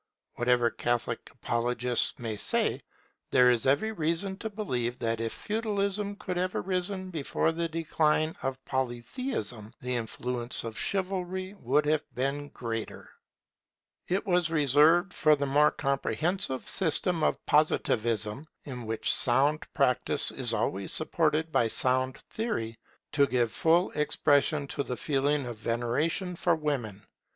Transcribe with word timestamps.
Whatever 0.37 0.71
Catholic 0.71 1.29
apologists 1.31 2.17
may 2.17 2.35
say, 2.35 2.81
there 3.29 3.51
is 3.51 3.67
every 3.67 3.91
reason 3.91 4.35
to 4.37 4.49
believe 4.49 4.97
that 4.97 5.21
if 5.21 5.31
Feudalism 5.31 6.15
could 6.15 6.37
have 6.37 6.55
arisen 6.55 7.11
before 7.11 7.51
the 7.51 7.69
decline 7.69 8.33
of 8.41 8.65
Polytheism, 8.65 9.71
the 9.79 9.95
influence 9.95 10.63
of 10.63 10.75
Chivalry 10.75 11.53
would 11.61 11.85
have 11.85 12.03
been 12.15 12.47
greater. 12.49 13.11
It 14.07 14.25
was 14.25 14.49
reserved 14.49 15.13
for 15.13 15.35
the 15.35 15.45
more 15.45 15.69
comprehensive 15.69 16.67
system 16.67 17.21
of 17.21 17.45
Positivism, 17.45 18.47
in 18.63 18.87
which 18.87 19.13
sound 19.13 19.71
practice 19.71 20.31
is 20.31 20.51
always 20.51 20.91
supported 20.91 21.51
by 21.51 21.67
sound 21.67 22.17
theory, 22.31 22.79
to 23.11 23.27
give 23.27 23.51
full 23.51 23.91
expression 23.91 24.65
to 24.69 24.81
the 24.81 24.97
feeling 24.97 25.45
of 25.45 25.57
veneration 25.57 26.35
for 26.35 26.55
women. 26.55 27.03